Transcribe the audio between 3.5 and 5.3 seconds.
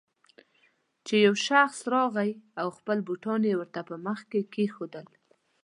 يې ورته په مخ کې کېښودل.